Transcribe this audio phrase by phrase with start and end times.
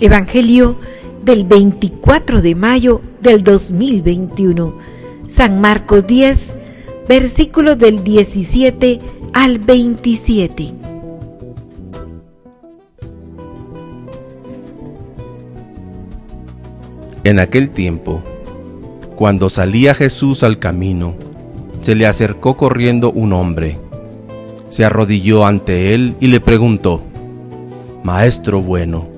[0.00, 0.76] Evangelio
[1.22, 4.74] del 24 de mayo del 2021.
[5.26, 6.56] San Marcos 10,
[7.08, 9.00] versículos del 17
[9.32, 10.74] al 27.
[17.24, 18.22] En aquel tiempo,
[19.16, 21.14] cuando salía Jesús al camino,
[21.82, 23.87] se le acercó corriendo un hombre.
[24.70, 27.02] Se arrodilló ante él y le preguntó,
[28.02, 29.08] Maestro bueno,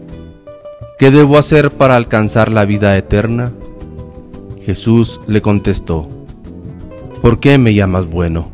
[0.99, 3.51] ¿qué debo hacer para alcanzar la vida eterna?
[4.65, 6.09] Jesús le contestó,
[7.23, 8.49] ¿por qué me llamas bueno?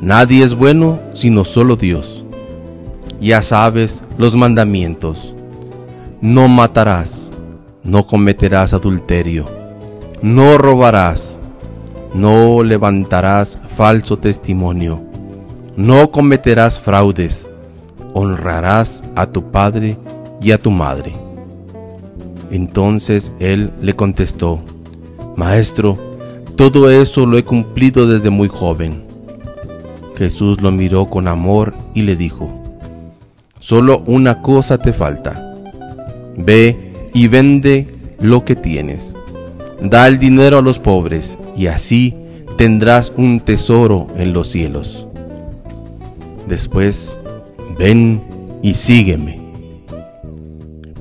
[0.00, 2.24] Nadie es bueno sino solo Dios.
[3.20, 5.34] Ya sabes los mandamientos.
[6.20, 7.30] No matarás,
[7.84, 9.44] no cometerás adulterio,
[10.22, 11.38] no robarás,
[12.14, 15.07] no levantarás falso testimonio,
[15.78, 17.46] no cometerás fraudes,
[18.12, 19.96] honrarás a tu padre
[20.42, 21.12] y a tu madre.
[22.50, 24.58] Entonces él le contestó,
[25.36, 25.96] Maestro,
[26.56, 29.04] todo eso lo he cumplido desde muy joven.
[30.16, 32.50] Jesús lo miró con amor y le dijo,
[33.60, 35.54] Solo una cosa te falta.
[36.36, 37.86] Ve y vende
[38.20, 39.14] lo que tienes.
[39.80, 42.16] Da el dinero a los pobres y así
[42.56, 45.07] tendrás un tesoro en los cielos.
[46.48, 47.18] Después,
[47.78, 48.22] ven
[48.62, 49.38] y sígueme.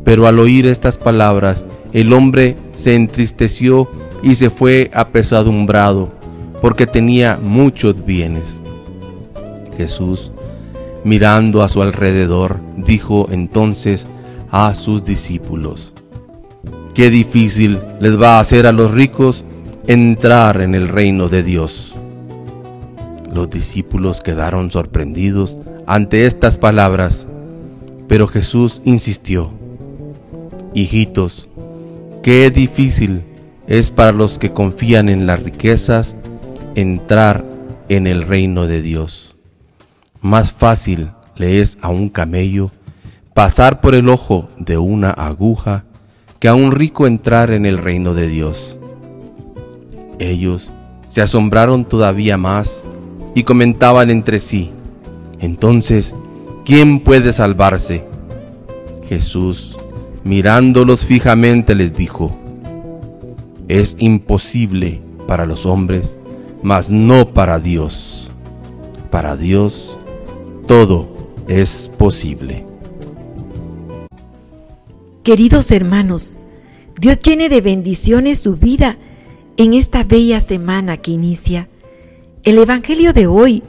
[0.04, 3.90] Pero al oír estas palabras, el hombre se entristeció
[4.22, 6.12] y se fue apesadumbrado,
[6.62, 8.62] porque tenía muchos bienes.
[9.78, 10.32] Jesús,
[11.04, 14.08] mirando a su alrededor, dijo entonces
[14.52, 15.94] a sus discípulos,
[16.94, 19.46] Qué difícil les va a hacer a los ricos
[19.86, 21.97] entrar en el reino de Dios.
[23.34, 27.28] Los discípulos quedaron sorprendidos ante estas palabras,
[28.08, 29.52] pero Jesús insistió,
[30.74, 31.50] Hijitos,
[32.24, 33.24] qué difícil
[33.68, 36.16] es para los que confían en las riquezas
[36.76, 37.44] entrar
[37.90, 39.36] en el reino de Dios.
[40.22, 42.68] Más fácil le es a un camello
[43.34, 45.86] pasar por el ojo de una aguja
[46.40, 48.78] que a un rico entrar en el reino de Dios.
[50.20, 50.74] Ellos
[51.08, 52.84] se asombraron todavía más
[53.36, 54.72] y comentaban entre sí,
[55.40, 56.16] entonces,
[56.66, 58.04] ¿quién puede salvarse?
[59.08, 59.78] Jesús
[60.24, 62.32] mirándolos fijamente les dijo,
[63.68, 66.20] es imposible para los hombres,
[66.64, 68.30] mas no para Dios.
[69.10, 69.98] Para Dios
[70.68, 71.10] todo
[71.48, 72.66] es posible.
[75.24, 76.40] Queridos hermanos,
[77.00, 78.98] Dios llene de bendiciones su vida
[79.58, 81.70] en esta bella semana que inicia.
[82.48, 83.62] El Evangelio de hoy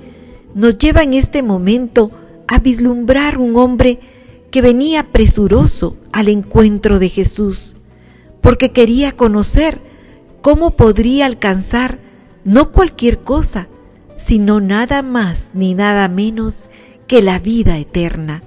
[0.55, 2.13] nos lleva en este momento
[2.47, 3.99] a vislumbrar un hombre
[4.53, 7.75] que venía presuroso al encuentro de Jesús,
[8.41, 9.81] porque quería conocer
[10.43, 11.99] cómo podría alcanzar
[12.45, 13.67] no cualquier cosa,
[14.17, 16.69] sino nada más ni nada menos
[17.09, 18.45] que la vida eterna.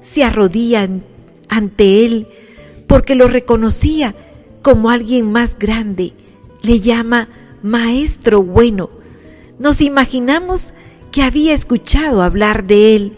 [0.00, 0.88] Se arrodilla
[1.48, 2.28] ante Él
[2.86, 4.14] porque lo reconocía
[4.62, 6.12] como alguien más grande.
[6.62, 7.28] Le llama
[7.64, 9.02] Maestro bueno.
[9.58, 10.74] Nos imaginamos
[11.12, 13.16] que había escuchado hablar de Él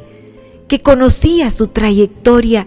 [0.68, 2.66] que conocía su trayectoria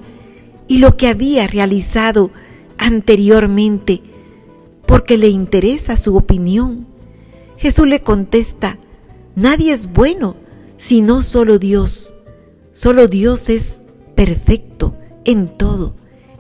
[0.68, 2.32] y lo que había realizado
[2.78, 4.02] anteriormente,
[4.86, 6.88] porque le interesa su opinión.
[7.58, 8.78] Jesús le contesta,
[9.36, 10.36] nadie es bueno,
[10.78, 12.16] sino solo Dios.
[12.72, 13.82] Solo Dios es
[14.16, 15.94] perfecto en todo,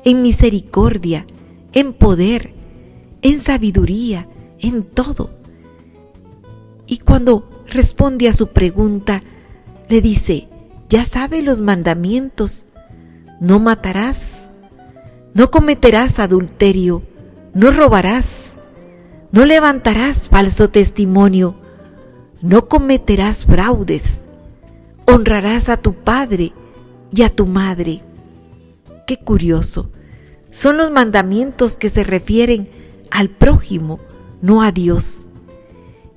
[0.05, 1.25] en misericordia,
[1.73, 2.53] en poder,
[3.21, 4.29] en sabiduría,
[4.59, 5.38] en todo.
[6.89, 9.21] Y cuando responde a su pregunta,
[9.89, 10.49] le dice,
[10.89, 12.65] ya sabe los mandamientos.
[13.39, 14.49] No matarás,
[15.35, 17.03] no cometerás adulterio,
[17.53, 18.53] no robarás,
[19.31, 21.55] no levantarás falso testimonio,
[22.41, 24.23] no cometerás fraudes,
[25.05, 26.53] honrarás a tu padre
[27.13, 28.01] y a tu madre.
[29.05, 29.91] Qué curioso,
[30.51, 32.67] son los mandamientos que se refieren
[33.11, 33.99] al prójimo,
[34.41, 35.29] no a Dios.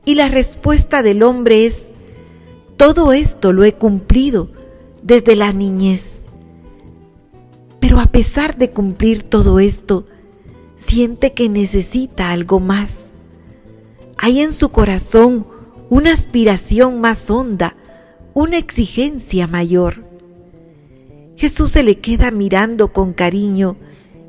[0.04, 1.88] Y la respuesta del hombre es,
[2.76, 4.50] todo esto lo he cumplido
[5.02, 6.22] desde la niñez.
[7.78, 10.06] Pero a pesar de cumplir todo esto,
[10.76, 13.10] siente que necesita algo más.
[14.16, 15.46] Hay en su corazón
[15.88, 17.76] una aspiración más honda,
[18.34, 20.05] una exigencia mayor.
[21.37, 23.76] Jesús se le queda mirando con cariño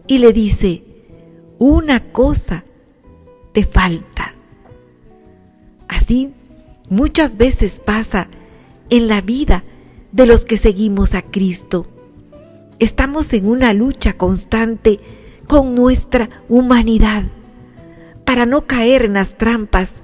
[0.08, 0.84] y le dice,
[1.60, 2.66] una cosa
[3.54, 4.33] te falta.
[5.94, 6.32] Así
[6.90, 8.28] muchas veces pasa
[8.90, 9.64] en la vida
[10.12, 11.86] de los que seguimos a Cristo.
[12.80, 15.00] Estamos en una lucha constante
[15.48, 17.24] con nuestra humanidad
[18.26, 20.02] para no caer en las trampas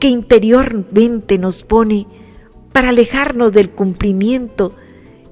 [0.00, 2.08] que interiormente nos pone
[2.72, 4.74] para alejarnos del cumplimiento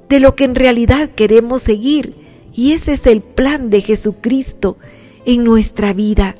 [0.09, 2.15] de lo que en realidad queremos seguir.
[2.55, 4.77] Y ese es el plan de Jesucristo
[5.25, 6.37] en nuestra vida.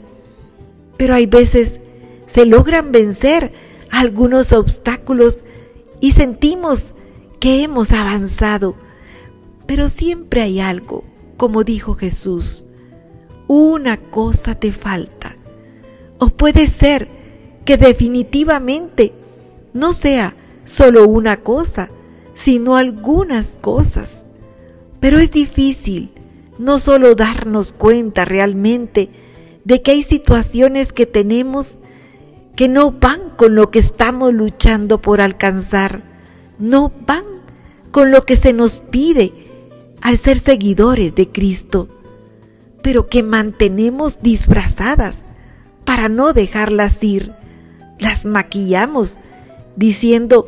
[0.97, 1.81] Pero hay veces
[2.33, 3.53] se logran vencer
[3.91, 5.45] algunos obstáculos
[6.01, 6.95] y sentimos
[7.41, 8.77] que hemos avanzado.
[9.67, 11.05] Pero siempre hay algo,
[11.37, 12.67] como dijo Jesús,
[13.49, 15.37] una cosa te falta.
[16.19, 17.09] O puede ser
[17.65, 19.13] que definitivamente
[19.73, 20.35] no sea
[20.65, 21.91] solo una cosa,
[22.35, 24.27] sino algunas cosas.
[25.01, 26.13] Pero es difícil
[26.59, 29.11] no solo darnos cuenta realmente
[29.65, 31.80] de que hay situaciones que tenemos
[32.61, 36.03] que no van con lo que estamos luchando por alcanzar,
[36.59, 37.25] no van
[37.91, 39.33] con lo que se nos pide
[40.03, 41.89] al ser seguidores de Cristo,
[42.83, 45.25] pero que mantenemos disfrazadas
[45.87, 47.33] para no dejarlas ir.
[47.99, 49.17] Las maquillamos
[49.77, 50.47] diciendo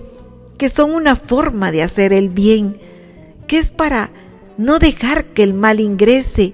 [0.58, 2.78] que son una forma de hacer el bien,
[3.46, 4.10] que es para
[4.58, 6.52] no dejar que el mal ingrese,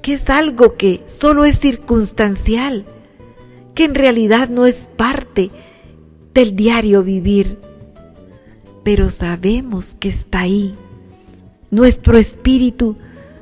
[0.00, 2.86] que es algo que solo es circunstancial,
[3.74, 5.50] que en realidad no es parte
[6.34, 7.58] del diario vivir.
[8.82, 10.74] Pero sabemos que está ahí.
[11.70, 12.96] Nuestro espíritu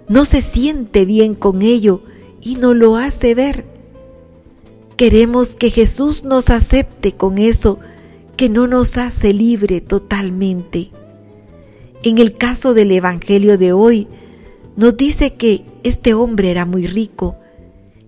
[0.08, 2.02] no se siente bien con ello
[2.40, 3.64] y no lo hace ver.
[4.96, 7.78] Queremos que Jesús nos acepte con eso
[8.36, 10.90] que no nos hace libre totalmente.
[12.02, 14.08] En el caso del Evangelio de hoy,
[14.76, 17.36] nos dice que este hombre era muy rico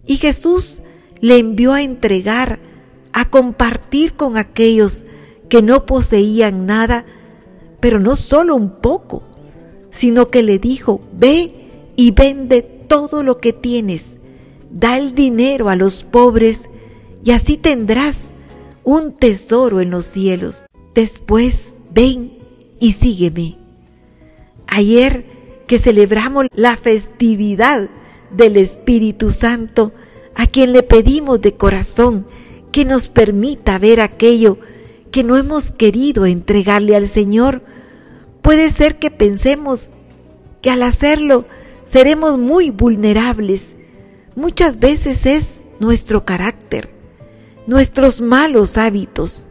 [0.07, 0.83] y Jesús
[1.21, 2.59] le envió a entregar,
[3.13, 5.05] a compartir con aquellos
[5.49, 7.05] que no poseían nada,
[7.81, 9.23] pero no solo un poco,
[9.91, 11.53] sino que le dijo, ve
[11.97, 14.19] y vende todo lo que tienes,
[14.71, 16.71] da el dinero a los pobres
[17.25, 18.33] y así tendrás
[18.85, 20.65] un tesoro en los cielos.
[20.95, 22.39] Después ven
[22.79, 23.59] y sígueme.
[24.67, 25.27] Ayer
[25.67, 27.89] que celebramos la festividad
[28.31, 29.93] del Espíritu Santo,
[30.41, 32.27] a quien le pedimos de corazón
[32.73, 34.59] que nos permita ver aquello
[35.11, 37.63] que no hemos querido entregarle al Señor,
[38.43, 39.91] puede ser que pensemos
[40.63, 41.45] que al hacerlo
[41.85, 43.75] seremos muy vulnerables.
[44.35, 47.01] Muchas veces es nuestro carácter
[47.67, 49.49] nuestros malos hábitos,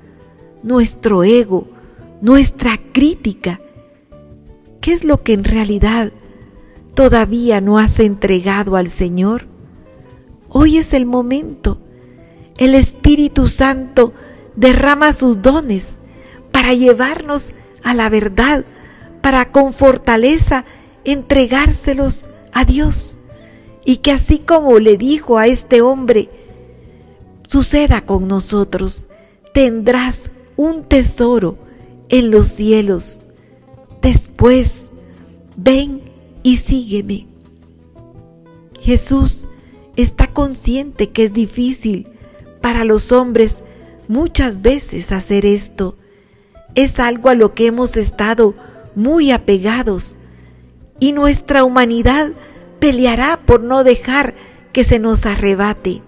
[0.64, 1.68] nuestro ego,
[2.22, 3.62] nuestra crítica.
[4.82, 6.12] ¿Qué es lo que en realidad
[6.96, 9.46] todavía no has entregado al Señor?
[10.50, 11.80] Hoy es el momento.
[12.58, 14.14] El Espíritu Santo
[14.56, 16.00] derrama sus dones
[16.52, 17.54] para llevarnos
[17.84, 18.66] a la verdad,
[19.22, 20.66] para con fortaleza
[21.06, 23.18] entregárselos a Dios.
[23.86, 26.30] Y que así como le dijo a este hombre,
[27.48, 29.08] suceda con nosotros.
[29.54, 31.58] Tendrás un tesoro
[32.10, 33.22] en los cielos.
[34.02, 34.90] Después,
[35.56, 36.02] ven
[36.44, 37.28] y sígueme.
[38.80, 39.48] Jesús
[40.02, 42.08] está consciente que es difícil
[42.62, 43.64] para los hombres
[44.08, 45.96] muchas veces hacer esto.
[46.76, 48.54] Es algo a lo que hemos estado
[48.96, 50.18] muy apegados
[51.00, 52.32] y nuestra humanidad
[52.80, 54.34] peleará por no dejar
[54.74, 56.02] que se nos arrebate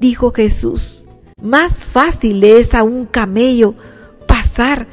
[0.00, 1.06] dijo Jesús,
[1.42, 3.74] más fácil es a un camello
[4.26, 4.86] pasar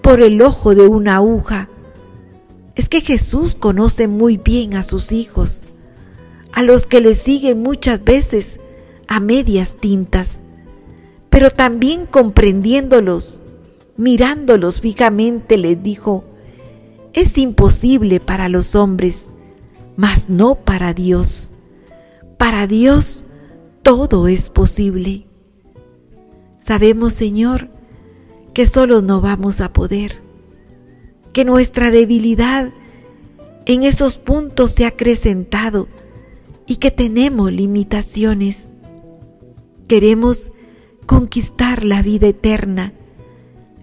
[0.00, 1.68] por el ojo de una aguja.
[2.74, 5.62] Es que Jesús conoce muy bien a sus hijos,
[6.52, 8.60] a los que le siguen muchas veces
[9.08, 10.40] a medias tintas,
[11.30, 13.40] pero también comprendiéndolos,
[13.96, 16.24] mirándolos fijamente, les dijo,
[17.12, 19.26] es imposible para los hombres,
[19.96, 21.50] mas no para Dios.
[22.38, 23.24] Para Dios
[23.82, 25.26] todo es posible.
[26.62, 27.68] Sabemos, Señor,
[28.54, 30.16] que solo no vamos a poder,
[31.32, 32.70] que nuestra debilidad
[33.66, 35.88] en esos puntos se ha acrecentado
[36.66, 38.70] y que tenemos limitaciones.
[39.88, 40.52] Queremos
[41.06, 42.92] conquistar la vida eterna.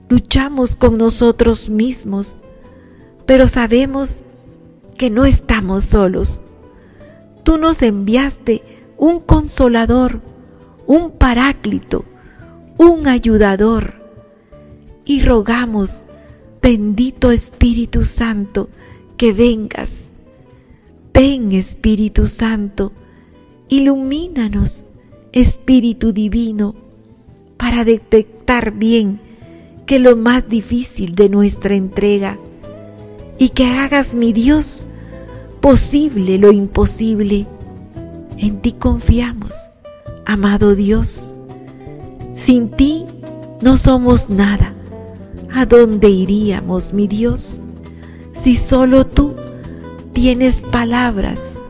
[0.09, 2.37] Luchamos con nosotros mismos,
[3.25, 4.23] pero sabemos
[4.97, 6.41] que no estamos solos.
[7.43, 8.63] Tú nos enviaste
[8.97, 10.21] un consolador,
[10.87, 12.05] un paráclito,
[12.77, 13.93] un ayudador.
[15.05, 16.05] Y rogamos,
[16.61, 18.69] bendito Espíritu Santo,
[19.17, 20.11] que vengas.
[21.21, 22.93] Ven Espíritu Santo,
[23.67, 24.87] ilumínanos,
[25.33, 26.75] Espíritu Divino,
[27.57, 29.19] para detectar bien
[29.85, 32.39] que lo más difícil de nuestra entrega
[33.37, 34.85] y que hagas, mi Dios,
[35.59, 37.45] posible lo imposible.
[38.37, 39.51] En ti confiamos,
[40.25, 41.35] amado Dios.
[42.35, 43.03] Sin ti
[43.61, 44.73] no somos nada.
[45.53, 47.59] ¿A dónde iríamos, mi Dios,
[48.41, 49.33] si solo tú
[50.21, 51.61] tienes palabras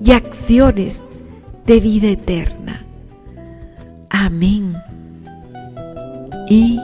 [0.00, 1.02] y acciones
[1.66, 2.84] de vida eterna?
[4.08, 4.76] Amén.
[6.48, 6.78] Y